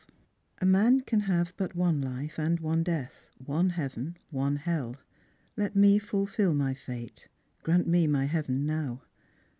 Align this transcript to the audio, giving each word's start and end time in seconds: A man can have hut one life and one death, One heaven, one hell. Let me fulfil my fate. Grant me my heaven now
A 0.59 0.65
man 0.65 1.01
can 1.01 1.19
have 1.19 1.53
hut 1.59 1.75
one 1.75 2.01
life 2.01 2.39
and 2.39 2.59
one 2.59 2.81
death, 2.81 3.29
One 3.37 3.69
heaven, 3.69 4.17
one 4.31 4.55
hell. 4.55 4.95
Let 5.55 5.75
me 5.75 5.99
fulfil 5.99 6.55
my 6.55 6.73
fate. 6.73 7.27
Grant 7.61 7.87
me 7.87 8.07
my 8.07 8.25
heaven 8.25 8.65
now 8.65 9.03